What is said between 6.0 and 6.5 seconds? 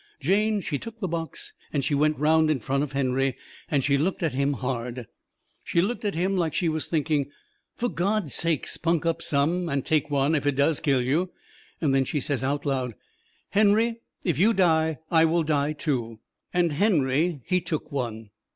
at him